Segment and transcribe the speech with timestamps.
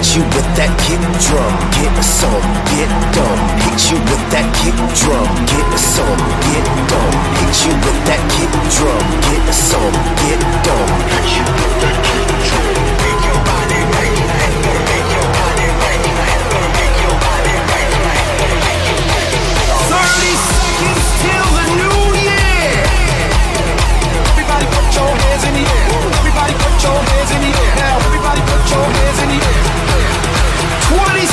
[0.00, 0.96] Hit you with that kick
[1.28, 2.32] drum, get some,
[2.72, 3.36] get dumb.
[3.60, 7.14] Hit you with that kick drum, get some, get dumb.
[7.36, 8.48] Hit you with that kick
[8.80, 9.92] drum, get some,
[10.24, 10.88] get dumb.
[11.04, 14.19] Hit you with that kick drum, make your body make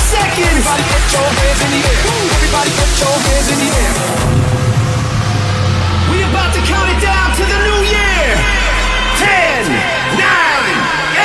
[0.07, 0.63] seconds.
[0.63, 1.99] Everybody put your hands in the air.
[2.31, 3.93] Everybody put your hands in the air.
[6.11, 8.39] We about to count it down to the new year.
[9.19, 9.67] 10,
[10.15, 10.31] 9,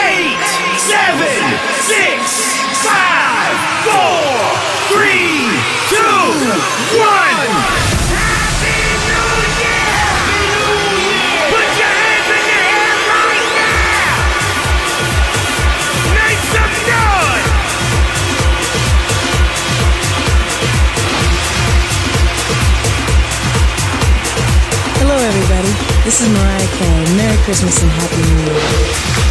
[0.02, 0.34] 8,
[0.82, 1.30] 7,
[1.78, 2.26] 6,
[2.82, 5.30] 5, 4, 3,
[5.94, 7.21] 2, 1.
[26.04, 27.16] This is Mariah Carey.
[27.16, 29.21] Merry Christmas and Happy New Year.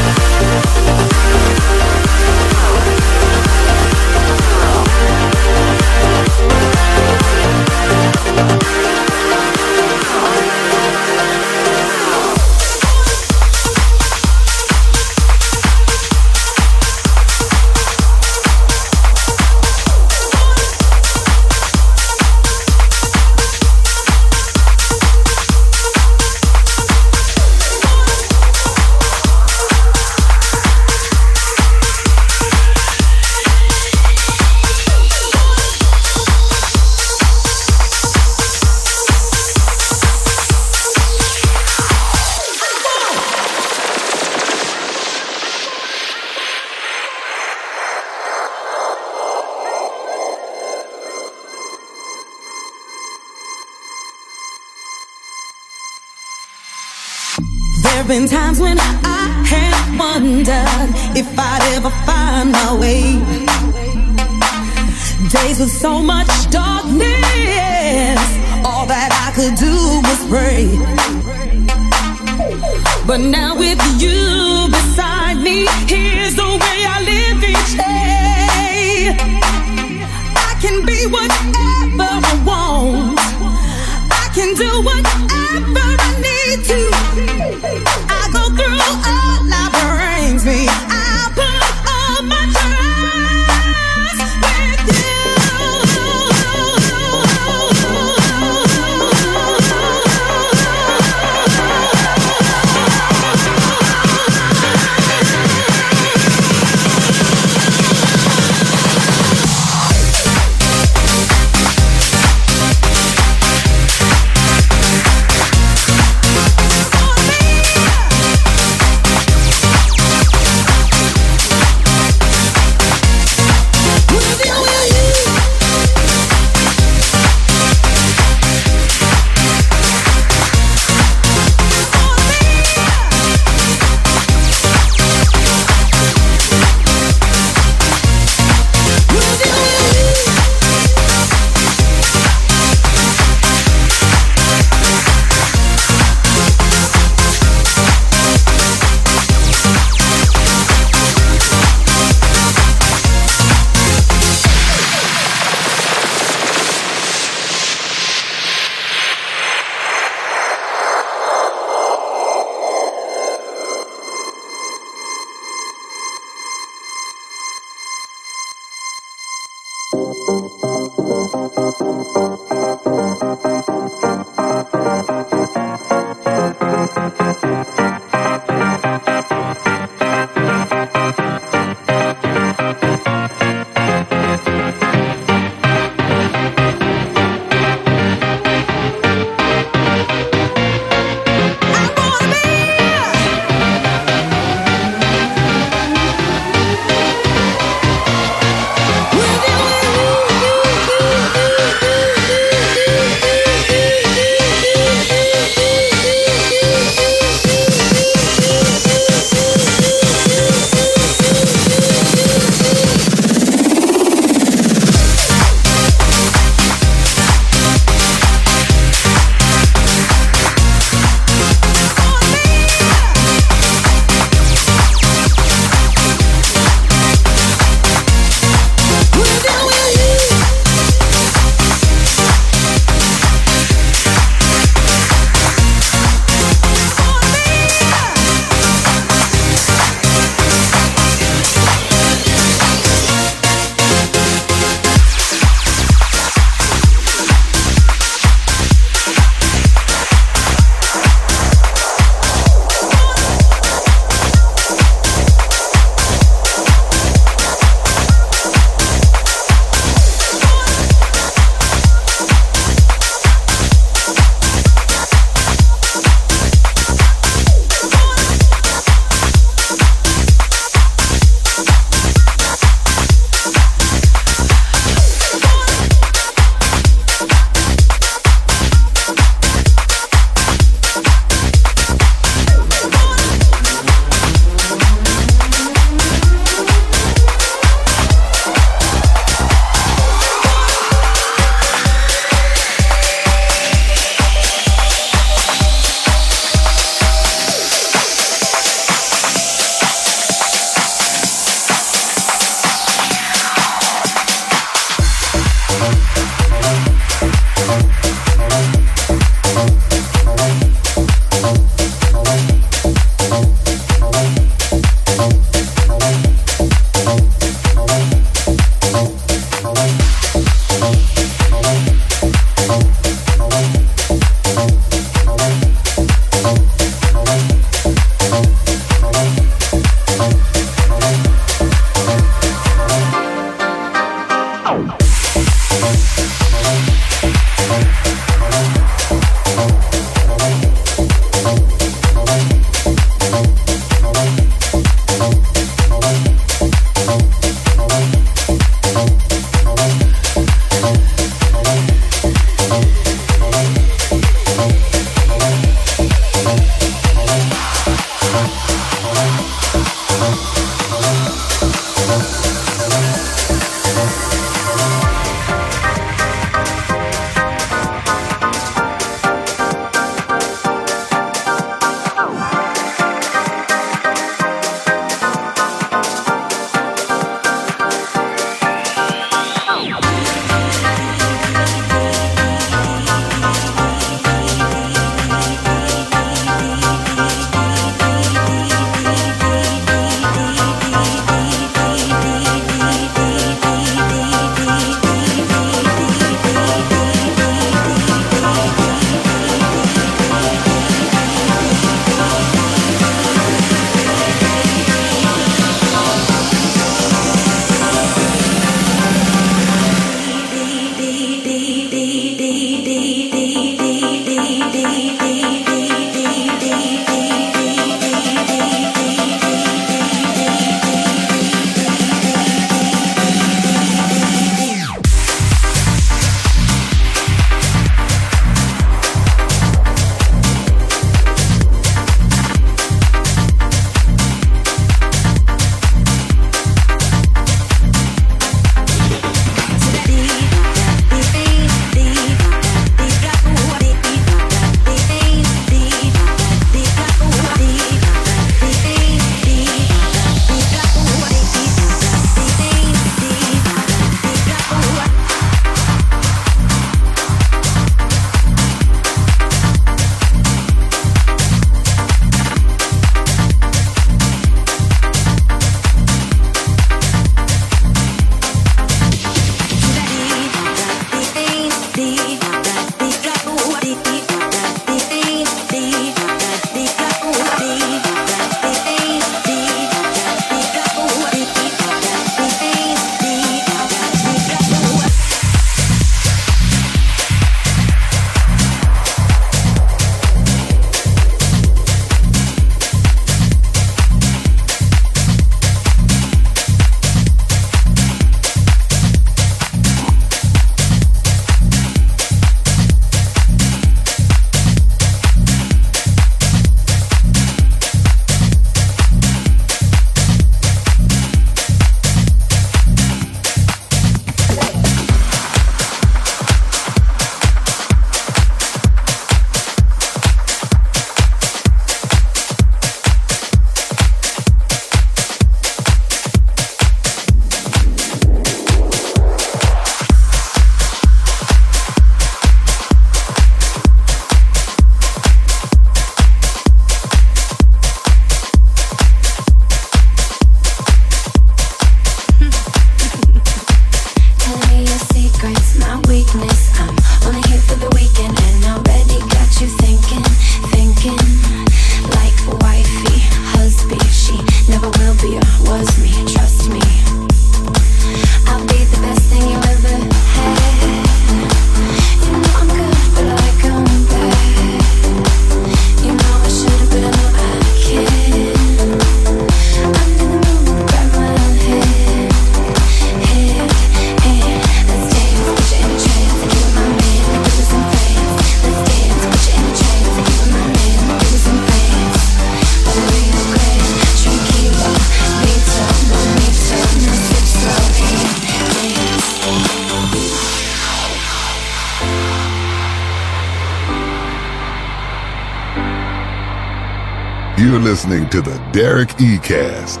[597.94, 600.00] listening to the Derek E Cast.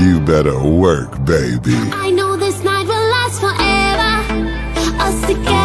[0.00, 1.76] You better work, baby.
[1.92, 5.02] I know this night will last forever.
[5.02, 5.59] Us together.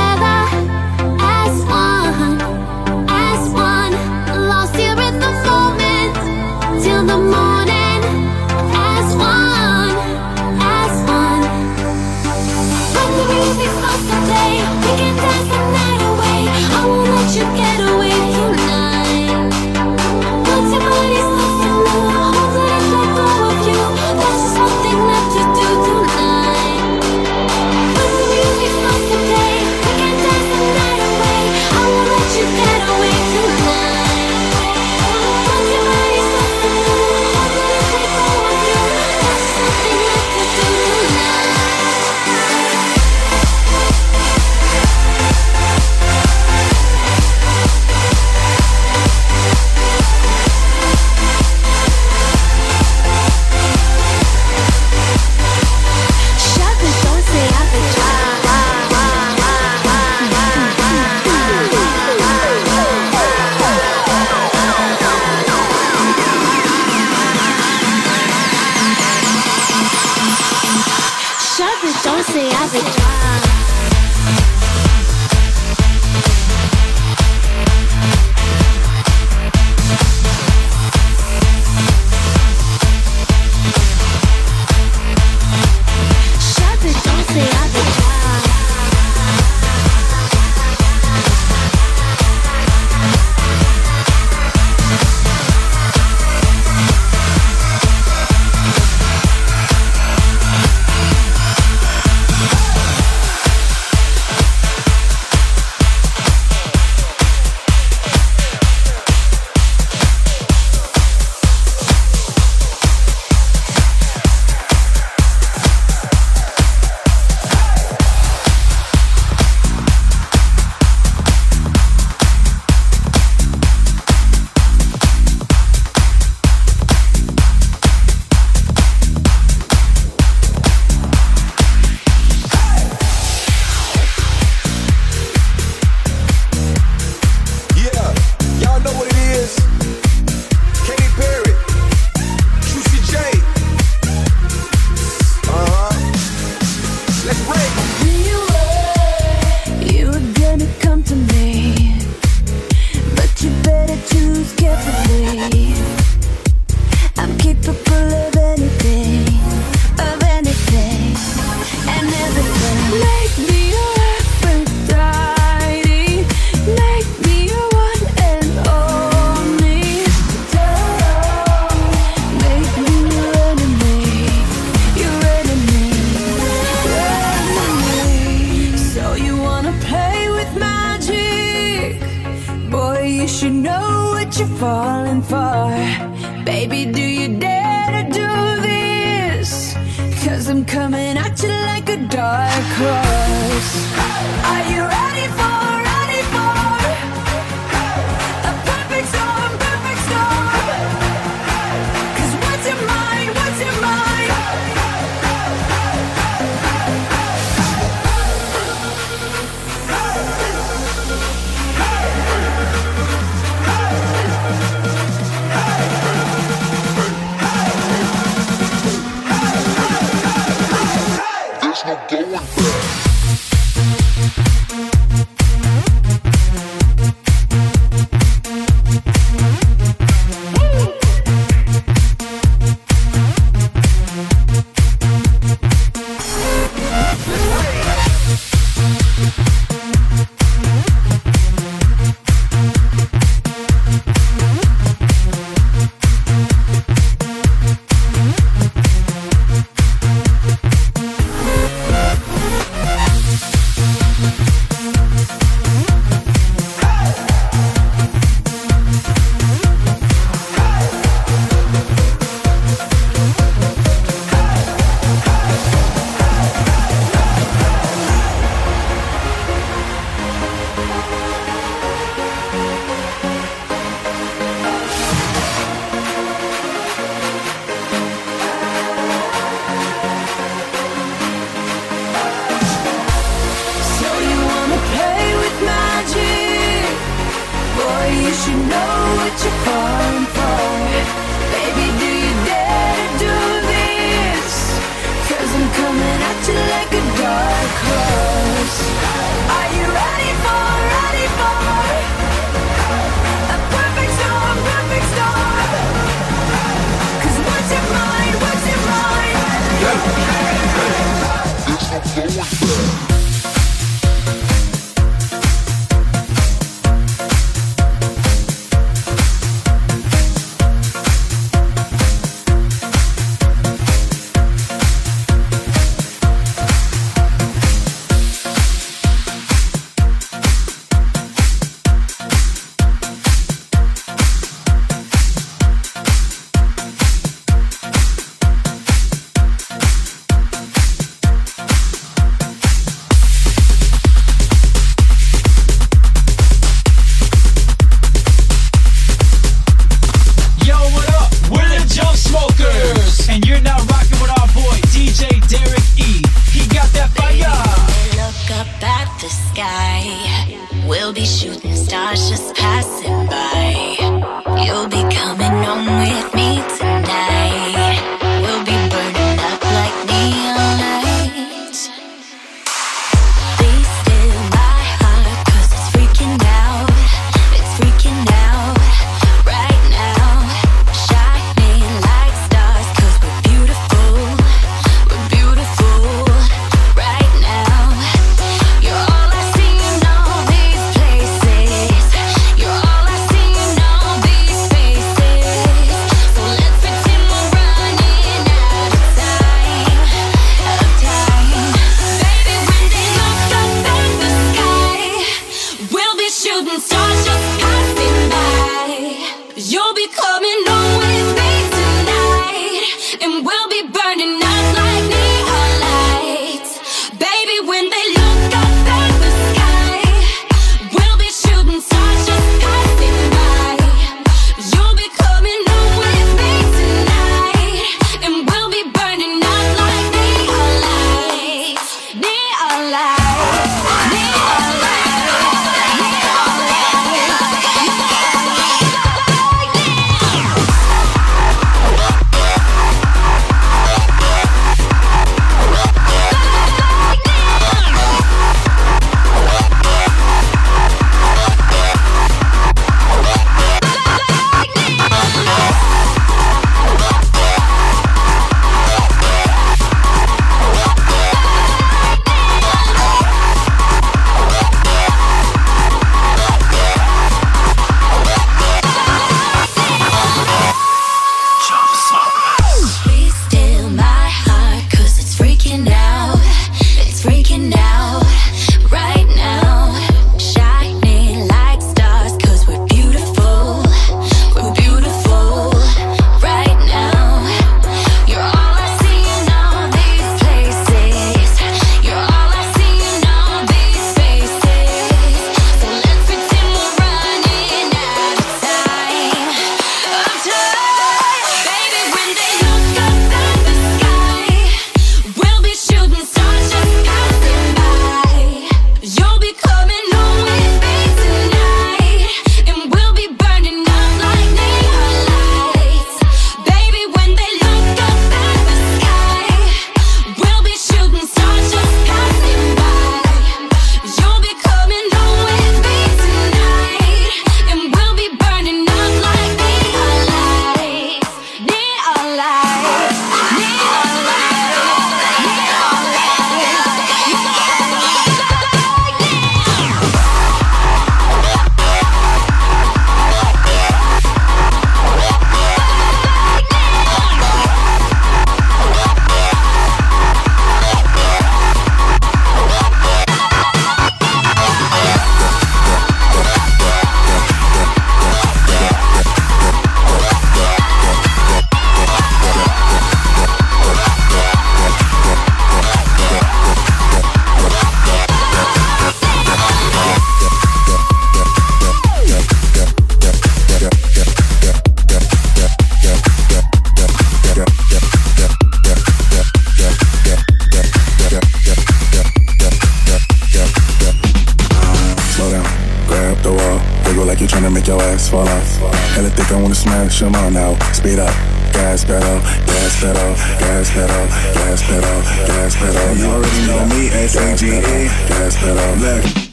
[598.04, 599.45] that's what I'm like.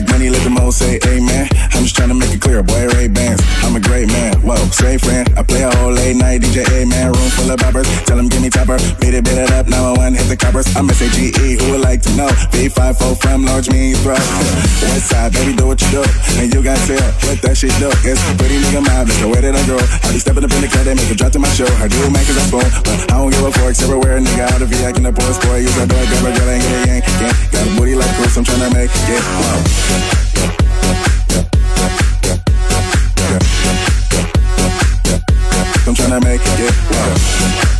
[0.00, 1.44] Make money, let the all say amen.
[1.76, 3.36] I'm just trying to make it clear, boy, Ray Bans.
[3.60, 5.28] I'm a great man, whoa, say friend.
[5.36, 7.12] I play a whole late night DJ, amen.
[7.12, 8.80] Room full of boppers, tell them give me topper.
[8.96, 10.64] Beat it, beat it up, now I want hit the coppers.
[10.72, 12.32] I'm SAGE, who would like to know?
[12.48, 14.16] B54 from large means bro.
[14.88, 16.02] West side, baby, do what you do.
[16.40, 17.92] And you got sell, what that shit do.
[18.00, 19.84] It's a pretty nigga mob, that's the way that I grow.
[19.84, 21.68] I be stepping up in the cut, they make a drop to my show.
[21.76, 24.48] I do make it a spoon, but I don't give a forks everywhere, nigga.
[24.48, 25.60] Out of V, I can afford a sport.
[25.60, 27.04] Use a door, grab a girl, ain't get a yank.
[27.20, 29.04] Yeah, got a booty like Chris, I'm trying to make it.
[29.12, 29.89] Yeah.
[35.86, 37.79] I'm trying to make it get better.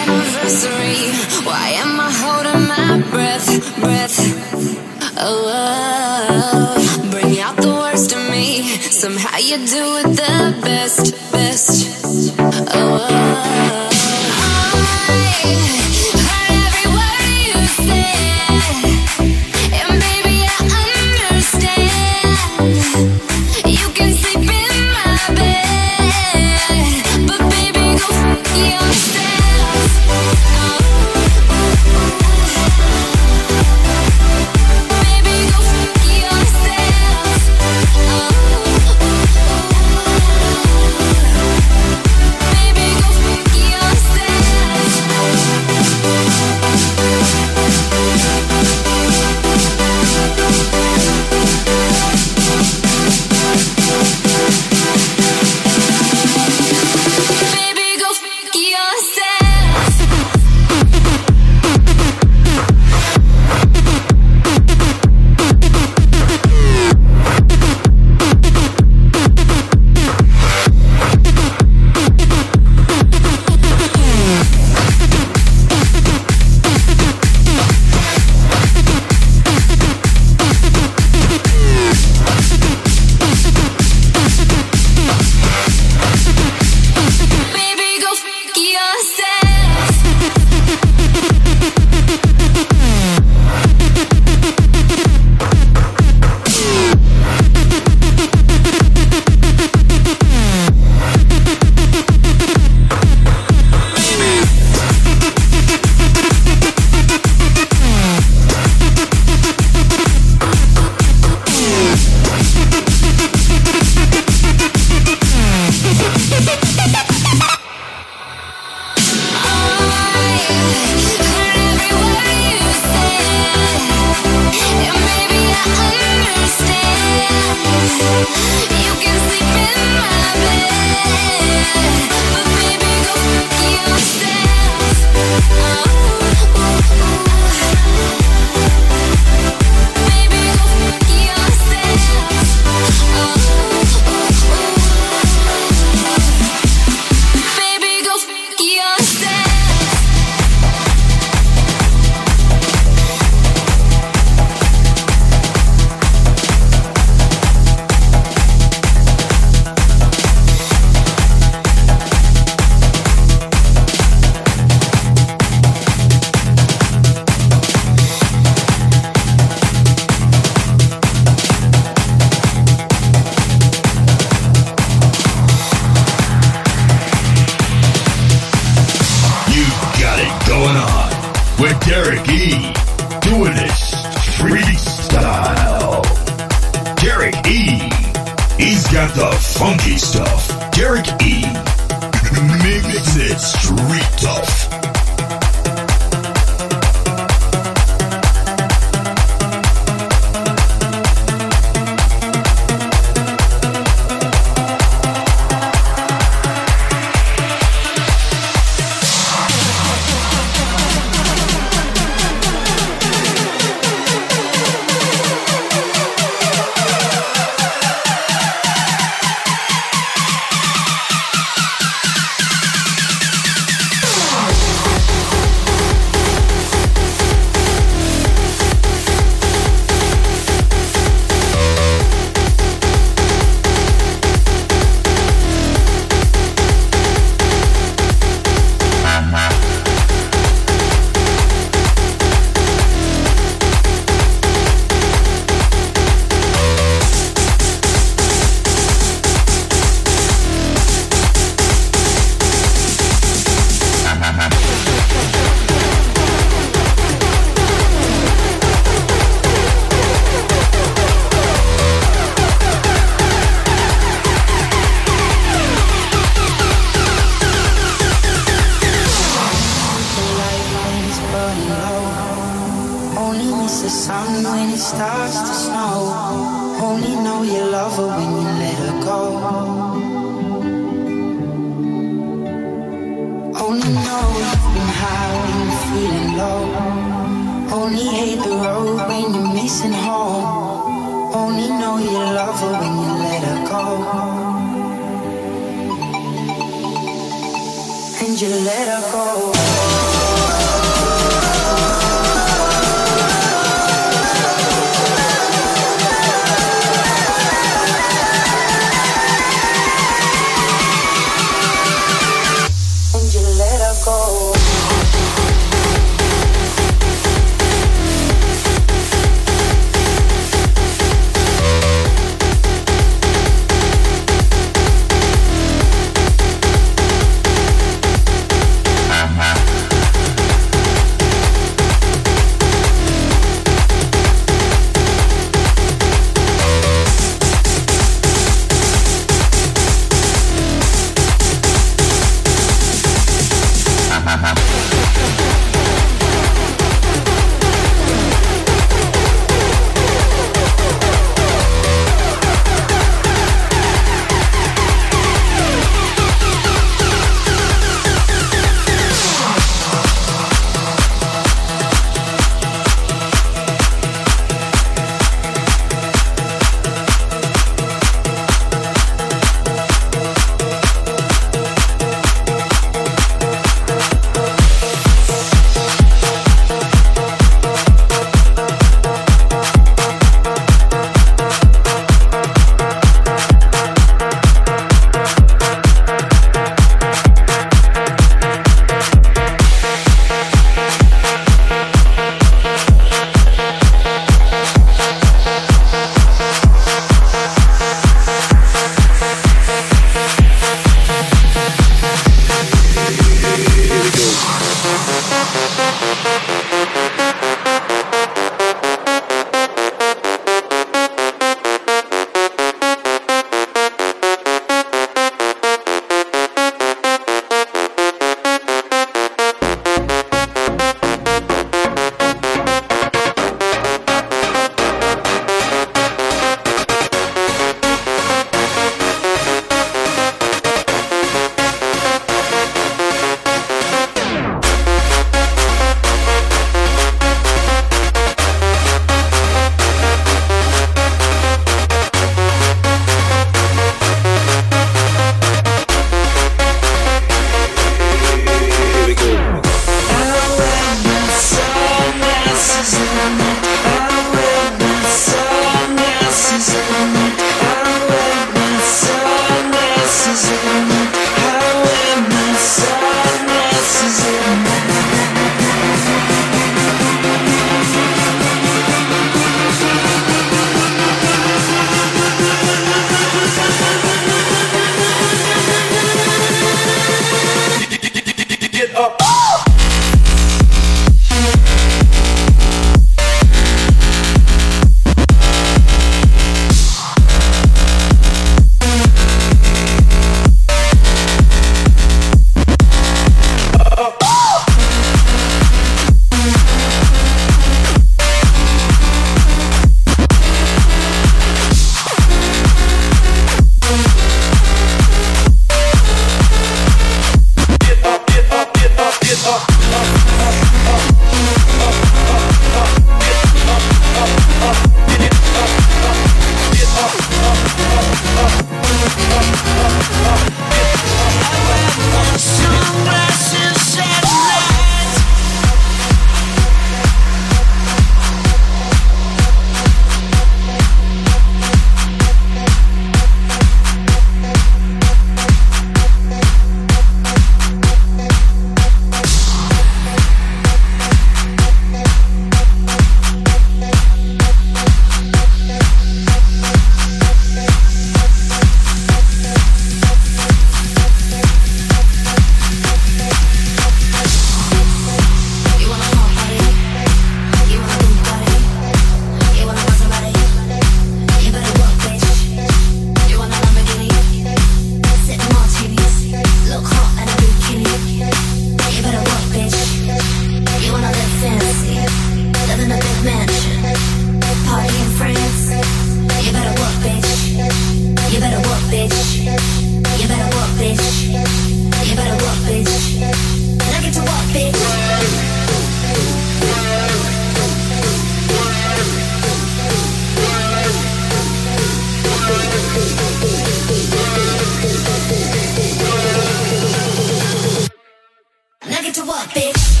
[599.13, 600.00] to what, bitch?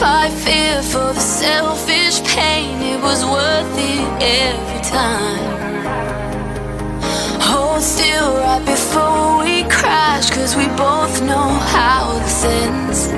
[0.00, 5.84] Fight fear for the selfish pain, it was worth it every time.
[7.38, 13.08] Hold still right before we crash, cause we both know how this ends.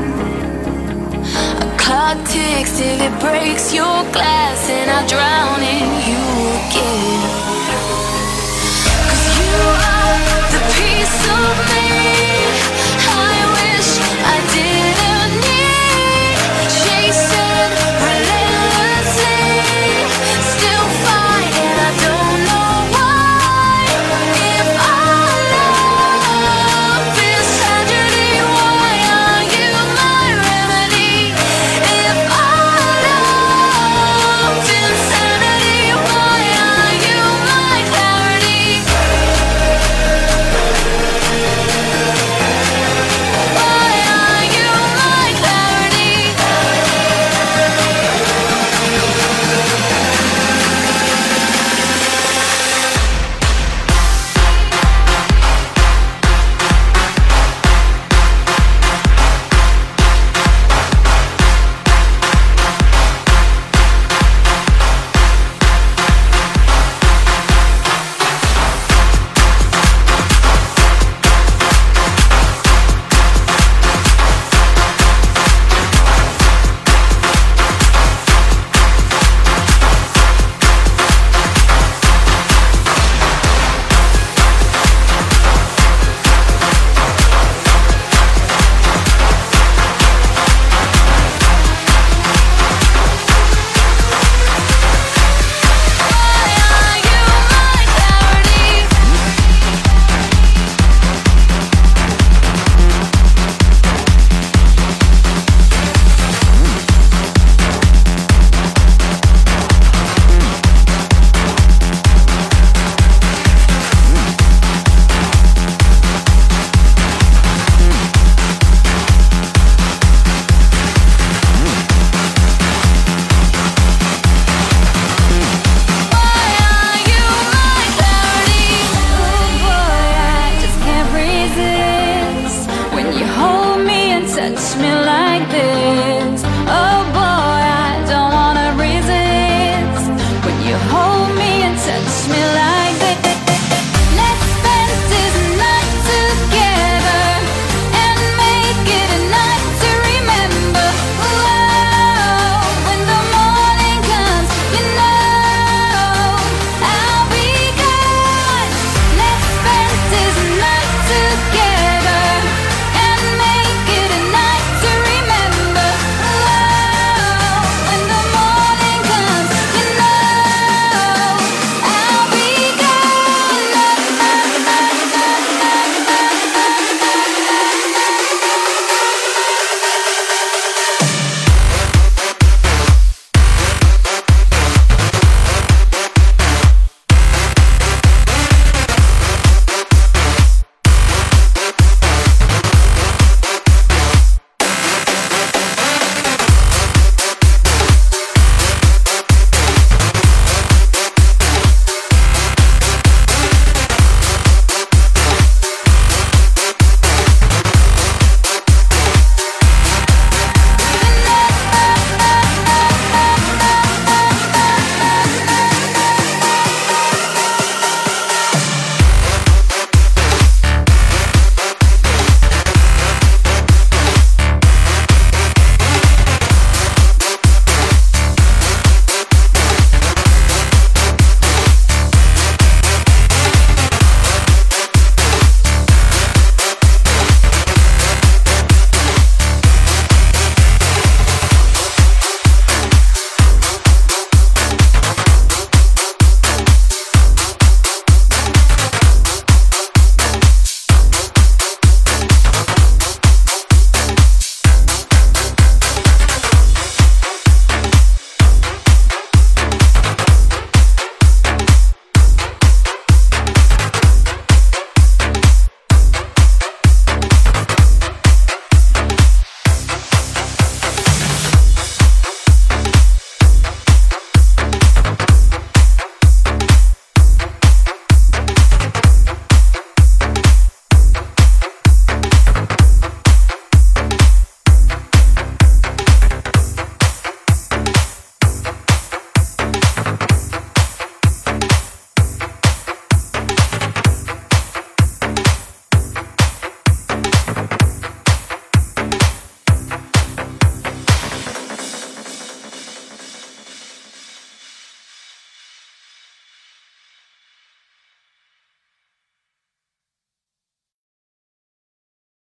[1.62, 6.24] A clock ticks till it breaks your glass, and I drown in you
[6.66, 7.22] again.
[9.38, 9.54] You
[9.94, 10.18] are
[10.50, 11.92] the piece of me